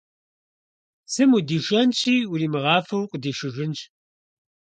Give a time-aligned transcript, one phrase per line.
[1.05, 3.79] Псым удишэнщи, уримыгъафэу укъыдишыжынщ.